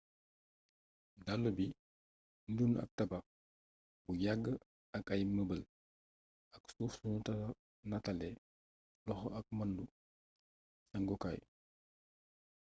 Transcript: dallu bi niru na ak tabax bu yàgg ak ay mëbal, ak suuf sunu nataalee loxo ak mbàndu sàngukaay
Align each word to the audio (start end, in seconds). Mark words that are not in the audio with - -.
dallu 1.25 1.49
bi 1.57 1.65
niru 2.47 2.65
na 2.73 2.79
ak 2.83 2.91
tabax 2.97 3.25
bu 4.03 4.11
yàgg 4.23 4.45
ak 4.97 5.05
ay 5.13 5.21
mëbal, 5.35 5.61
ak 6.55 6.63
suuf 6.73 6.91
sunu 6.97 7.17
nataalee 7.89 8.35
loxo 9.07 9.27
ak 9.39 9.45
mbàndu 9.55 9.83
sàngukaay 10.89 11.39